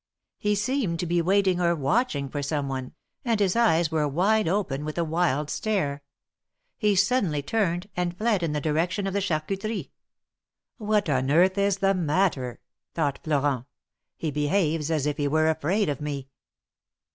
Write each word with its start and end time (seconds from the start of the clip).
He 0.39 0.55
seemed 0.55 0.99
to 1.01 1.05
be 1.05 1.21
waiting 1.21 1.61
or 1.61 1.75
watching 1.75 2.27
for 2.27 2.41
some 2.41 2.67
one, 2.67 2.95
and 3.23 3.39
his 3.39 3.55
eyes 3.55 3.91
were 3.91 4.07
wide 4.07 4.47
open 4.47 4.83
with 4.83 4.97
a 4.97 5.03
wild 5.03 5.51
stare. 5.51 6.01
He 6.75 6.95
suddenly 6.95 7.43
turned, 7.43 7.87
and 7.95 8.17
fled 8.17 8.41
in 8.41 8.51
the 8.51 8.59
direction 8.61 9.05
of 9.05 9.13
the 9.13 9.21
Charcuterie. 9.21 9.91
''What 10.79 11.07
on 11.07 11.29
earth 11.29 11.55
is 11.55 11.77
the 11.77 11.93
matter?" 11.93 12.59
thought 12.95 13.19
Florent, 13.23 13.65
"he 14.17 14.31
behaves 14.31 14.89
as 14.89 15.05
if 15.05 15.17
he 15.17 15.27
were 15.27 15.51
afraid 15.51 15.87
of 15.87 16.01
me." 16.01 16.29